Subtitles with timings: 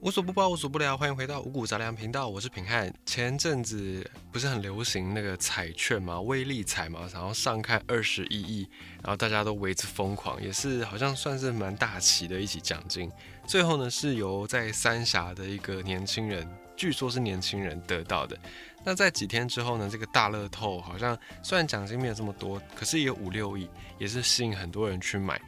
[0.00, 2.92] 无所不包，无所不聊，欢迎回到五谷杂粮频道，我是品汉。
[3.04, 8.68] 前阵子不是很流行那个彩券嘛，威力彩嘛，然后上看二十一亿，
[9.02, 13.10] 然后大家都为之疯狂，也是好像算是蛮大旗的一起奖金。
[13.44, 18.38] 最后呢，是由在三峡的一个年轻人，据说是年轻人得到的。
[18.84, 23.68] 那在几天之后呢，这个大乐透好像虽然奖金没有这么多，可是也有五六亿，
[23.98, 25.40] 也是吸引很多人去买。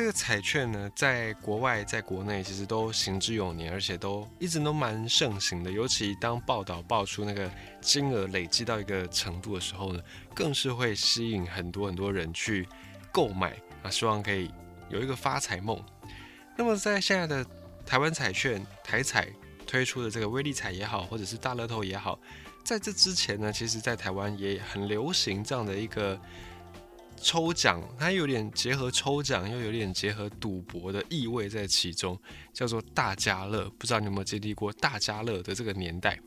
[0.00, 5.70] 这个彩券呢，在国外、在国内其实都行之有年，而且都一直都蛮盛行的。
[5.70, 7.50] 尤其当报道爆出那个
[7.82, 10.02] 金额累积到一个程度的时候呢，
[10.34, 12.66] 更是会吸引很多很多人去
[13.12, 14.50] 购买啊，希望可以
[14.88, 15.78] 有一个发财梦。
[16.56, 17.44] 那么在现在的
[17.84, 19.28] 台湾彩券台彩
[19.66, 22.18] 推出的这个威力彩也好，或者是大乐透也好，
[22.64, 26.18] 在这之前呢，其实在台湾也很流行这样的一个。
[27.22, 32.18] 抽奖，它有点结合抽奖，又有点结合赌博的意味在其中，
[32.52, 33.68] 叫做大家乐。
[33.78, 36.18] 不知道你有没有经历过大家乐的这个年代？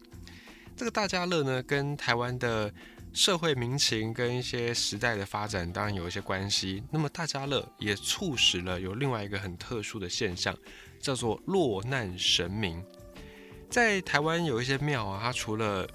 [0.76, 2.74] 这个大家乐呢，跟台湾的
[3.14, 6.82] 社会民情跟一些时代的发展当然有一些关系。
[6.92, 10.58] 那么大家乐也促使了有另外一个很特殊的现象，
[11.00, 12.84] 叫做落难神明。
[13.70, 15.88] 在台湾有一些庙啊，它除了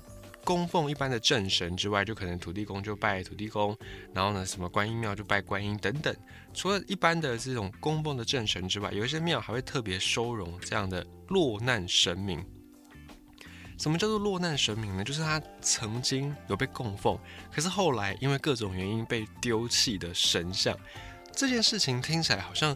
[0.48, 3.76] 供奉一般的正神之外，就可能土地公就拜土地公，
[4.14, 6.16] 然后呢，什么观音庙就拜观音等等。
[6.54, 12.42] 除了一般的这种供奉的正神之外，有一些庙还会特别收容这样的落难神明。
[13.76, 15.04] 什么叫做落难神明呢？
[15.04, 17.18] 就是他曾经有被供奉，
[17.52, 20.74] 可是后来因为各种原因被丢弃的神像。
[21.30, 22.74] 这件事情听起来好像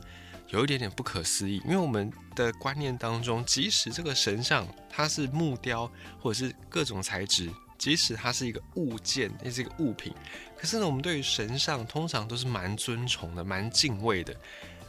[0.49, 7.51] 有一点点不可思议，因为我们的观念当中，即使这个神像它是木雕或者是各种材质。
[7.83, 10.15] 即使它是一个物件，也是一个物品，
[10.57, 14.33] 可是呢，我们对于神像通常都是蛮尊崇的、蛮敬畏的。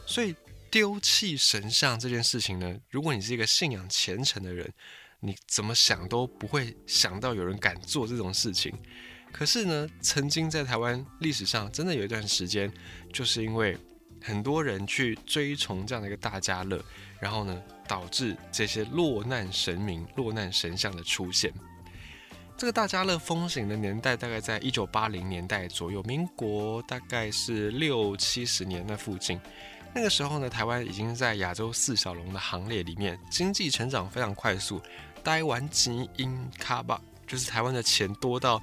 [0.06, 0.32] 所以
[0.70, 4.72] 丢弃神像这件事情呢，如果你是一个信仰虔诚的人，
[5.18, 8.72] 你怎么想都不会想到有人敢做这种事情。
[9.32, 12.72] 可是呢，曾经在台湾历史上，真的有一段时间，
[13.12, 13.76] 就是因为
[14.22, 16.80] 很多人去追崇这样的一个大家乐，
[17.18, 21.52] 然后呢，导致这些落难神明、落难神像的出现。
[22.56, 29.40] 这个大家乐风行的年代大概在一九八零年代左右，民国大概是六七十年那附近。
[29.92, 34.80] 那个时候呢，台湾已经在亚洲四小龙的行列里面，经济成长非常快速。
[35.24, 38.62] 台湾金英卡巴就是台湾的钱多到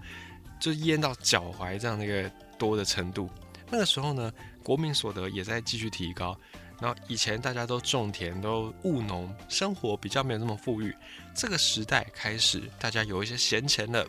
[0.59, 3.29] 就淹到脚踝这样的一个多的程度。
[3.69, 4.31] 那个时候呢，
[4.63, 6.37] 国民所得也在继续提高。
[6.81, 10.91] 然后以前大家都种田，都务农，生活比较没有那么富裕。
[11.35, 14.03] 这个时代开始，大家有一些闲钱了，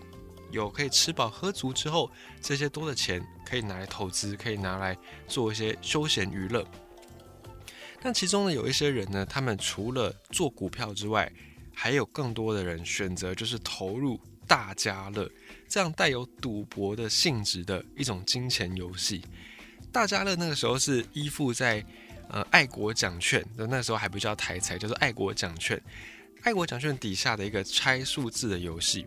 [0.50, 2.10] 有可以吃饱喝足之后，
[2.40, 4.96] 这些多的钱可以拿来投资，可以拿来
[5.28, 6.66] 做一些休闲娱乐。
[8.00, 11.30] 但其中呢，有一些人呢，他们除了做股票之外，
[11.74, 15.30] 还有更多的人选择就是投入大家乐
[15.68, 19.22] 这样带有赌博的性质的一种金钱游戏。
[19.92, 21.84] 大家乐那个时候是依附在。
[22.28, 25.80] 呃，爱国奖券那那时候还不叫台彩，叫做爱国奖券。
[26.42, 29.06] 爱国奖券底下的一个拆数字的游戏。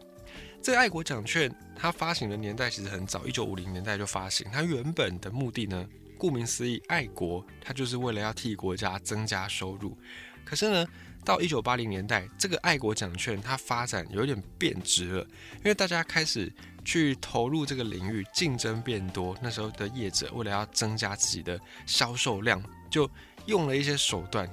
[0.62, 4.48] 这个爱国奖券它发行的年代其实很早，一九五零年代就发行。
[4.52, 5.88] 它原本的目的呢，
[6.18, 9.98] 顾名思义，爱国，它就是为了要替国家增加收入。
[10.44, 10.88] 可是呢，
[11.24, 15.22] 到一九八零年代，这个爱国奖券它发展有点变质了，
[15.58, 16.52] 因为大家开始
[16.84, 19.38] 去投入这个领域，竞争变多。
[19.42, 22.64] 那时候的业者为了要增加自己的销售量。
[22.90, 23.10] 就
[23.46, 24.50] 用了一些手段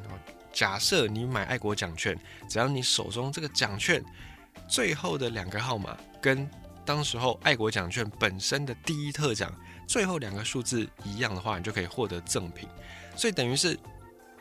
[0.53, 4.04] 假设你买爱国奖券，只要你手中这个奖券
[4.69, 6.48] 最后的两个号码跟
[6.84, 9.50] 当时候爱国奖券本身的第一特奖
[9.87, 12.69] 最后两个数字一样的话，你就可以获得赠品。
[13.16, 13.78] 所以等于是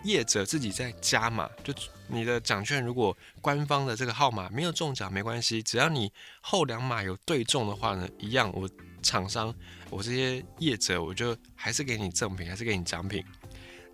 [0.03, 1.73] 业者自己在加码，就
[2.07, 8.69] 你的奖券如果官方的这个号码没有中奖没关系，只要你后两码有对中的话呢，一样我
[9.01, 9.53] 厂商
[9.89, 13.23] 我这些业者我就还是给你赠品，还是给你奖品。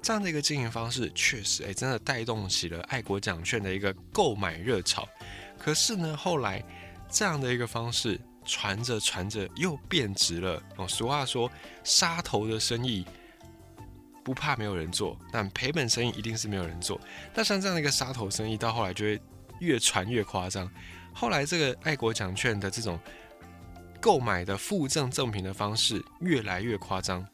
[0.07, 5.05] 这样的一个经营方式，确实哎，真的带动起了爱国奖券的一个购买热潮。
[5.59, 6.63] 可是呢，后来
[7.09, 10.63] 这样的一个方式传着传着又变质了。
[10.77, 11.51] 哦，俗话说，
[11.83, 13.05] 杀头的生意
[14.23, 16.97] 不怕没有人做，但赔本生意一定是没有人做。
[17.33, 19.19] 但像这样的一个杀头生意，到后来就会
[19.59, 20.71] 越传越夸张。
[21.11, 22.97] 后来这个爱国奖券的这种
[23.99, 27.27] 购买的附赠赠品的方式越来越夸张。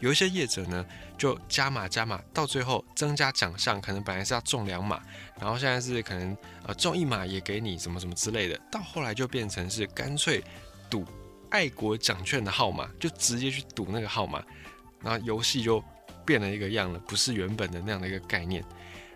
[0.00, 0.84] 有一些业者呢，
[1.16, 5.00] 就加码加码，到最后增加奖项，可能本来是要中两码，
[5.40, 10.42] 然后现在是可能呃中一码也给你什么什么之类的，到后来就变成是干脆
[10.90, 11.04] 赌
[11.50, 14.44] 爱国奖券的号码，就直接去赌那个号码，
[15.00, 15.82] 然后游戏就
[16.24, 18.62] 变了一个样了，不是原本的那样的一个概念。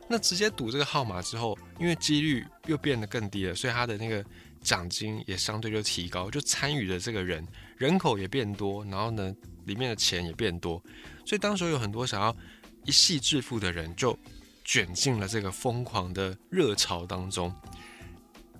[0.08, 4.24] 那直接赌这个号码之后，因为几率又变得更低了，所以他的那个
[4.60, 9.32] 奖金也相对就提高，就参与的这个人人口也变多，然后呢，
[9.64, 10.82] 里面的钱也变多，
[11.24, 12.34] 所以当时有很多想要
[12.84, 14.18] 一夕致富的人就
[14.64, 17.54] 卷进了这个疯狂的热潮当中。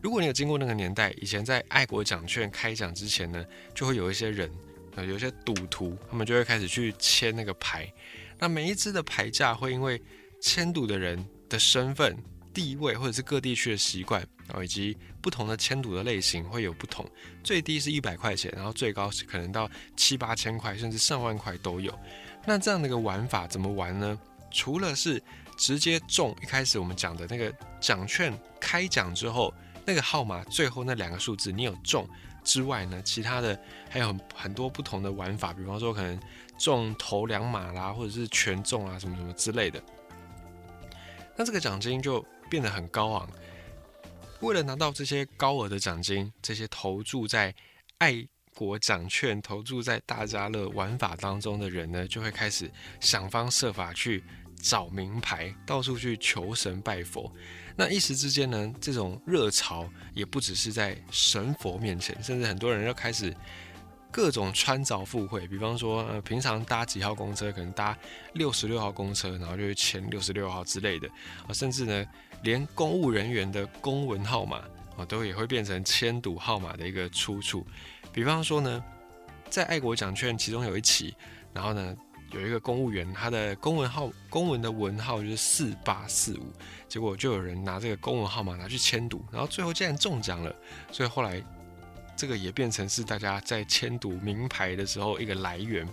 [0.03, 3.45] 如果你有经过那个年代，以前在爱国奖券开奖之前呢，
[3.75, 4.51] 就会有一些人，
[4.95, 7.93] 呃，有一些赌徒，他们就会开始去签那个牌。
[8.39, 10.01] 那每一支的牌价会因为
[10.41, 12.17] 签赌的人的身份、
[12.53, 17.05] 地位，或者是各地区的习惯，然后以及不同的签赌的类型会有不同。
[17.43, 21.97] 最低是一百块钱，然后最高是可能到七八千块，甚至上万块都有。
[22.47, 24.19] 那这样的一个玩法怎么玩呢？
[24.51, 25.23] 除了是
[25.57, 29.53] 直接中一开始我们讲的那个奖券开奖之后。
[29.87, 32.07] 那个号码最后那两个数字你有中
[32.45, 33.59] 之外呢，其他的
[33.89, 36.21] 还有很很多不同的玩法，比方说可能
[36.59, 39.83] 中头两码啦，或者是全中啊什么什么之类的。
[41.35, 43.31] 那这个奖金就变得很高昂。
[44.41, 47.55] 为了拿到这些高额的奖金，这些投注在
[47.99, 52.71] 爱国奖券、投注在大家乐玩法当中的人呢，就会开始
[53.01, 54.25] 想方设法去
[54.61, 57.33] 找名牌，到处去求神拜佛。
[57.77, 63.35] 那一时之间呢，这种热潮也不只是在神佛面前，甚至很多人要开始
[64.11, 65.47] 各种穿凿附会。
[65.47, 67.97] 比方说，呃，平常搭几号公车，可能搭
[68.35, 71.09] 六十六号公车，然后就签六十六号之类的
[71.47, 72.07] 啊，甚至呢，
[72.43, 74.59] 连公务人员的公文号码
[74.97, 77.67] 啊，都也会变成签赌号码的一个出处。
[78.13, 78.85] 比方说呢，
[79.49, 81.15] 在爱国奖券其中有一期，
[81.53, 81.97] 然后呢。
[82.33, 86.53] 有一个公务员，他的公文号公文的文号就是四八四五，
[86.87, 90.55] 结果就有人拿这个公文号码拿去签赌，然后最后竟然中奖了，
[90.93, 91.43] 所以后来
[92.21, 95.89] 这个也变成是大家在签读名牌的时候一个来源。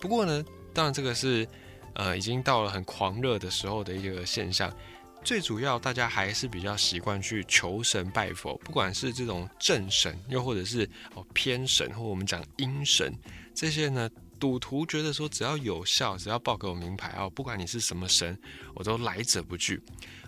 [0.00, 0.42] 不过呢，
[0.72, 1.46] 当然这个是
[1.92, 4.74] 呃已经到了很狂热的时候的一个现象，
[5.22, 13.14] 最主要大家还是比较习惯去求神拜佛，不管是这种正神，又或者是哦偏神，或我们讲阴神
[13.54, 14.08] 这些呢。
[14.38, 18.38] 赌徒觉得说，只要有效，只要报给我名牌啊，不管你是什么神，
[18.74, 19.80] 我都来者不拒。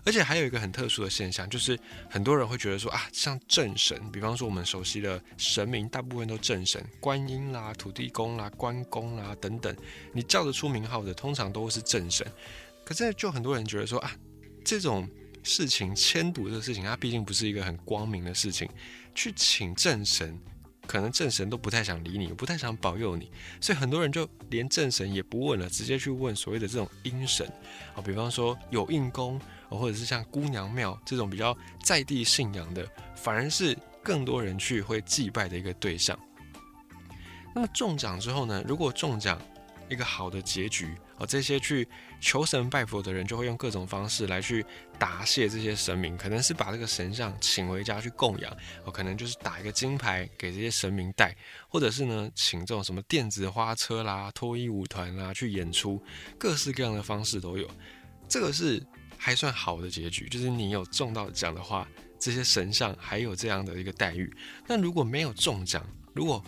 [0.05, 1.79] 而且还有一个很特殊的现象，就是
[2.09, 9.75] 很多人会觉得说啊，像正神，比方说我们熟悉的神明，大部分都正神，观音啦、土地公啦、关公啦等等，
[10.13, 12.27] 你叫得出名号的，通常都是正神。
[12.85, 14.11] 可是就很多人觉得说啊，
[14.65, 15.09] 这种
[15.43, 18.69] 事情迁赌这个事情，它毕竟不是一个很光明的事情，
[19.15, 20.39] 去请正神。
[20.91, 27.47] 可能正神都不太想理你，不太想保佑你，所以很多人就连正神也不问了，直接去问所谓的这种阴神
[27.95, 32.85] 啊，比方说有应公，或者是像姑娘庙这种比较在地信仰的，
[33.15, 36.19] 反而是更多人去会祭拜的一个对象。
[37.55, 38.61] 那么中奖之后呢？
[38.67, 39.41] 如果中奖，
[39.89, 41.87] 一个好的结局哦，这些去
[42.19, 44.65] 求神拜佛的人就会用各种方式来去
[44.99, 48.51] 答谢这些神明，可能是把这个神像请回家去供养
[48.85, 51.37] 哦，可能就是打一个金牌给这些神明戴，
[51.69, 56.03] 或者是呢请这种什么电子花车啦、脱衣舞团啦去演出，
[56.39, 57.69] 各式各样的方式都有。
[58.27, 58.83] 这个是
[59.19, 61.87] 还算好的结局，就是你有中到奖的话，
[62.19, 64.35] 这些神像还有这样的一个待遇。
[64.67, 65.85] 但如果没有中奖，
[66.15, 66.43] 如果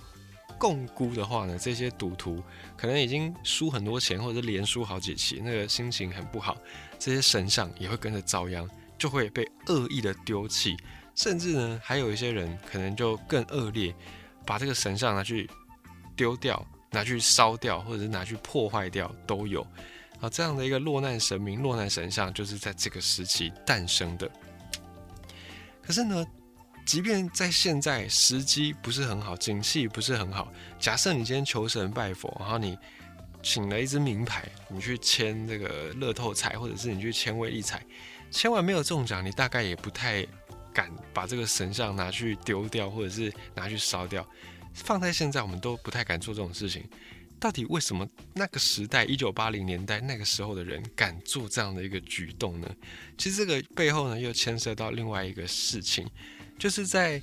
[0.62, 2.40] 共估的话呢，这些赌徒
[2.76, 6.56] 可能已经输很多钱，或者是连输好几期，那个心情很不好。
[7.00, 8.64] 这些神像也会跟着遭殃，
[8.96, 10.76] 就会被恶意的丢弃，
[11.16, 13.92] 甚至呢，还有一些人可能就更恶劣，
[14.46, 15.50] 把这个神像拿去
[16.14, 19.66] 丢掉、拿去烧掉，或者是拿去破坏掉都有。
[20.20, 24.30] 啊，这样的一个落难神明、落难神像，就是在这个时期诞生的。
[25.82, 26.24] 可是呢？
[26.84, 32.76] 即便在现在时机不是很好，景气不是很好，假设你今天求神拜佛，然后你
[33.42, 37.82] 请了一支名牌，你去签这个乐透彩，或者是你去签威力彩，
[38.30, 40.26] 千万没有中奖，你大概也不太
[40.72, 44.26] 敢把这个神像拿去丢掉，或者是拿去烧掉。
[44.74, 46.84] 放在现在，我们都不太敢做这种事情。
[47.38, 52.68] 到底为什么那个时代，一九八零年代那个时候的人敢做这样的一个举动呢？
[53.18, 56.08] 其实这个背后呢，又牵涉到另外一个事情。
[56.62, 57.20] 就是在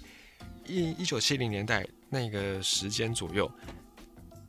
[0.68, 3.50] 一一九七零年代那个时间左右，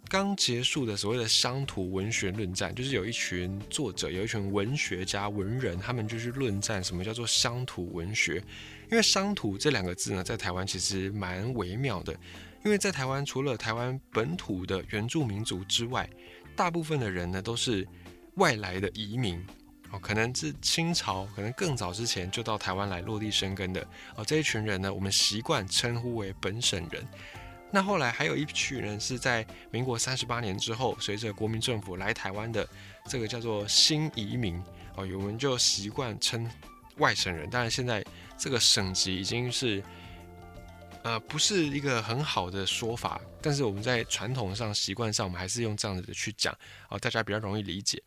[0.09, 8.43] 刚结束的所谓的乡土文学论战，就是有一群作者，有一群文学家、文人，他们就去论战什么叫做乡土文学。
[8.91, 12.13] 因为乡土这两个字呢，在台湾其实蛮微妙的，
[12.65, 16.11] 因为在台湾除了台湾本土的原住民族之外，
[16.57, 17.87] 大部分的人呢都是
[18.35, 19.41] 外来的移民。
[19.93, 24.25] 哦，可能是清朝，可能更早之前就到台湾来落地生根的哦。
[24.25, 27.07] 这一群人呢，我们习惯称呼为本省人。
[27.73, 32.69] 那后来还有一群人是在民国三十八年之后，随着国民政府来台湾的，
[33.07, 34.63] 这个叫做新移民
[34.97, 35.07] 哦。
[35.17, 36.49] 我们就习惯称
[36.99, 37.49] 外省人。
[37.49, 38.05] 当然，现在
[38.37, 39.83] 这个省级已经是
[41.03, 46.53] 呃不是一个很好的说法，但是我们在传统上、习惯上，我们还是用这样子的去讲，
[46.89, 48.03] 哦，大家比较容易理解。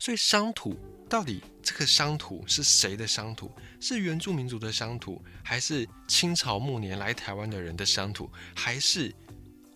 [0.00, 0.74] 所以乡土
[1.10, 3.52] 到底这个乡土是谁的乡土？
[3.80, 9.14] 是原住民族的乡土，还是清朝末年来台湾的人的乡土，还是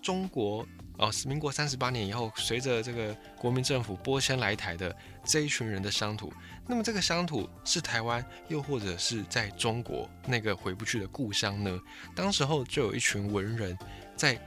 [0.02, 0.66] 中国
[0.97, 6.33] 哦，民国三十八年以后，随着这个国民政府拨迁来台的这一群人的乡土？
[6.66, 11.78] 那么这个乡土是台湾，又或者是在中国那个回不去的故乡呢？
[12.14, 13.76] 当时候就有一群文人
[14.16, 14.40] 在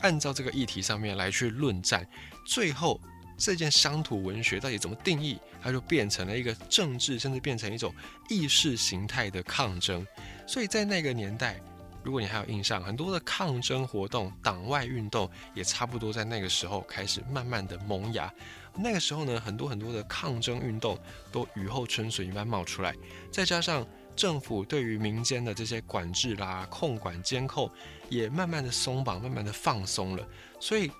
[0.00, 2.06] 按照这个议题上面来去论战，
[2.46, 3.00] 最后。
[3.38, 5.38] 这件乡土文学到底怎么定义？
[5.62, 7.94] 它就变成了一个政治，甚至变成一种
[8.28, 10.04] 意识形态的抗争。
[10.44, 11.60] 所以在那个年代，
[12.02, 18.32] 如果你还有印象，很多的抗争活动、党外运动也差不多在那个时候开始慢慢的萌芽。
[18.74, 20.98] 那个时候呢，很多很多的抗争运动
[21.30, 22.92] 都雨后春笋一般冒出来，
[23.30, 27.70] 再加上政府对于民间的这些管制啦、控管、监控
[28.08, 30.28] 也慢慢的松绑、慢慢的放松了，
[30.60, 30.90] 所以。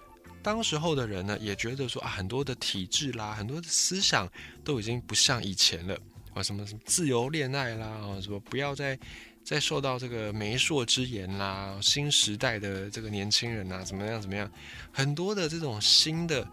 [0.48, 4.26] 当时候的人呢，也觉得说啊，很多的体制啦，很多的思想
[4.64, 5.94] 都已经不像以前了
[6.32, 8.98] 啊，什么什么自由恋爱啦，啊，什么不要再
[9.44, 14.50] 再受到这个媒妁之言啦，新时代的这个年轻人呐，怎么样怎么样，
[14.90, 16.48] 很多的这种新的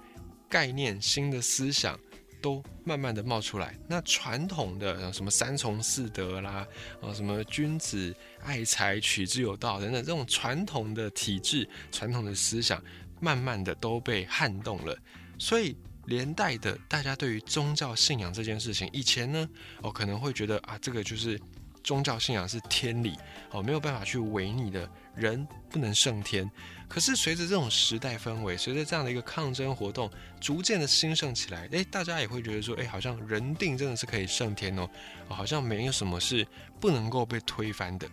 [0.50, 1.98] 概念、新的思想
[2.42, 3.80] 都慢慢的冒出来。
[3.88, 6.68] 那传统的什么三从四德啦，
[7.02, 12.84] 啊，什么君子爱财，取之有道等等，这种传统的体制、传统的思想。
[13.20, 14.98] 慢慢的都被撼动了，
[15.38, 19.50] 所以连带的大家对于宗教信仰这件事情，以前呢，
[19.82, 21.40] 哦可能会觉得啊，这个就是
[21.84, 23.18] 宗教信仰是天理，
[23.52, 26.50] 哦没有办法去违逆的，人不能胜天。
[26.88, 30.08] 可是随着这种时代氛围，随着这样的一个抗争活动
[30.40, 34.88] 逐渐的兴盛起来，诶，大家也会觉得说，诶，好像人定真的是可以胜天哦，
[35.28, 36.46] 好像没有什么是
[36.80, 38.08] 不能够被推翻的。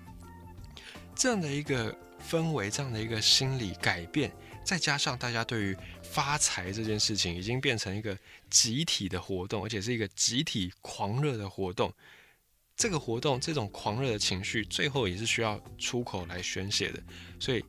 [1.14, 1.94] 这样的一个
[2.26, 4.32] 氛围，这样的一个心理改变。
[4.64, 8.16] 再加上大家对于发财这件事情已经变成一个
[8.48, 11.92] 集体的活动，而且是一个集体狂热的活动。
[12.76, 17.02] 这个活动这种狂热的情绪，最后也是需要出口来宣泄的。
[17.38, 17.62] 所以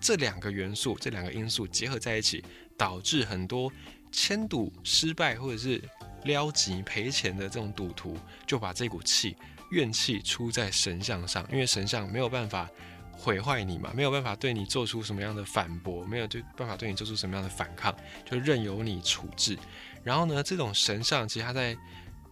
[0.00, 2.44] 这两个元素、这两个因素结合在一起，
[2.76, 3.72] 导致很多
[4.10, 5.80] 签赌失败或者是
[6.24, 9.36] 撩急赔钱的这种赌徒，就把这股气
[9.70, 12.68] 怨气出在神像上，因为神像没有办法。
[13.12, 19.58] 毁坏你嘛，没有办法对你做出什么样的反驳，没有对办法对你做出什么样的反抗，就任由你处置。
[20.02, 21.76] 然后呢，这种神像其实他在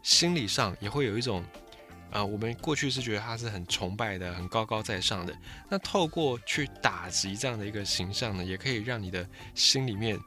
[0.03, 1.45] 心理上也会有一种，
[2.11, 5.37] 啊，我们过去是觉得他是很崇拜的，很高高在上的。
[5.69, 10.19] 那透过去打击这样的一个形象呢，也可以让你的心里面，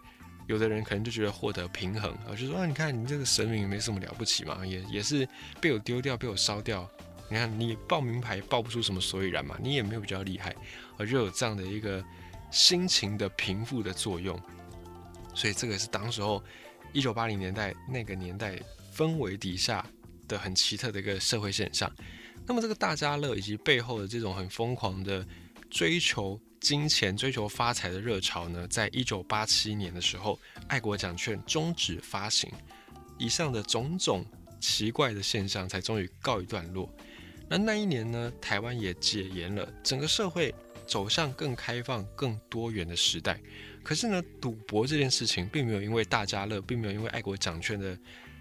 [0.45, 5.27] 有的人可能就觉得获得平衡啊，就说啊，你看你这个神明没什么了不起嘛，也也是
[5.59, 6.87] 被我丢掉，被我烧掉。
[7.31, 10.53] 你看，你报名牌报不出什么所以然嘛，你也没有比较厉害，
[10.97, 12.03] 而就有这样的一个
[12.51, 14.37] 心情的平复的作用，
[15.33, 16.43] 所以这个是当时候
[16.91, 18.59] 一九八零年代那个年代
[18.93, 19.85] 氛围底下
[20.27, 21.89] 的很奇特的一个社会现象。
[22.45, 25.25] 那么这个大家乐以及背后的这种很疯狂的
[25.69, 32.51] 追求金钱、追求发财的热潮呢，在一九八七年的时候，爱国奖券终止发行，
[33.17, 34.25] 以上的种种
[34.59, 36.93] 奇怪的现象才终于告一段落。
[37.51, 40.55] 那那一年呢，台湾也解严了，整个社会
[40.87, 43.37] 走向更开放、更多元的时代。
[43.83, 47.97] 可是呢，赌博这件事情并没有因为大家乐，并没有因为爱国奖券的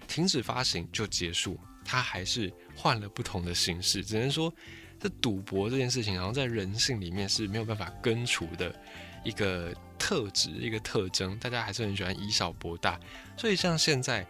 [0.07, 4.01] 停止发行就结束，它还是换了不同的形式。
[4.01, 4.53] 只能说，
[4.97, 8.73] 这赌博这件事情，然后在人性里面是没有办法根除的
[9.25, 11.37] 一个特质、一个特征。
[11.37, 12.97] 大家还是很喜欢以小博大，
[13.35, 14.25] 所以像现在。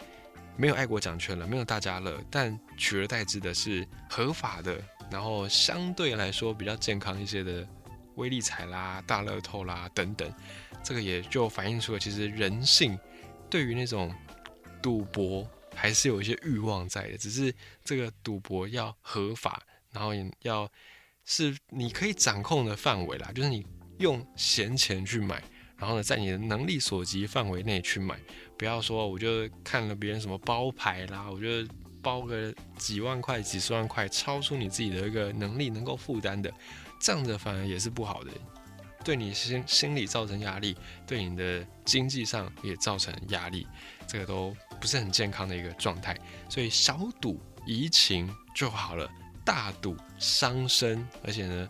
[0.58, 4.80] 没有爱国奖券了，没有大家乐，但取而代之的是合法的，
[5.10, 7.68] 然后相对来说比较健康一些的
[8.16, 10.32] 威力彩啦、大乐透啦等等。
[10.84, 12.98] 这个也就反映出了，其实人性
[13.50, 14.14] 对于那种
[14.82, 17.54] 赌博还是有一些欲望在的，只是
[17.84, 20.70] 这个赌博要合法，然后也要
[21.26, 23.66] 是你可以掌控的范围啦，就是你
[24.00, 25.42] 用闲钱去买。
[25.78, 28.16] 然后呢，在你的能力所及范围内去买，
[28.62, 31.68] 不要说我就看了别人什么包牌啦，我就
[32.00, 36.54] 包个几万块、几十万块，超出你自己的一个能力能够负担的，
[37.00, 38.30] 这样子反而也是不好的，
[39.04, 40.78] 对你心心理造成压力，
[41.08, 43.66] 对你的经济上也造成压力，
[44.06, 46.16] 这个都不是很健康的一个状态。
[46.48, 49.10] 所以小赌怡情就好了，
[49.44, 51.68] 大赌伤身，而且呢，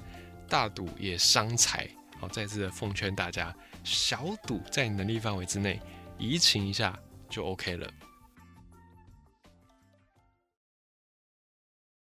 [0.49, 1.87] 大赌也伤财。
[2.19, 3.55] 好，再次的奉劝大家。
[3.81, 5.79] 小赌在你能力范围之内，
[6.21, 6.97] 移情一下
[7.27, 7.91] 就 OK 了。